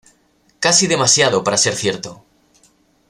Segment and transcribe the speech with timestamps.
[0.59, 2.23] Casi demasiado para ser cierto.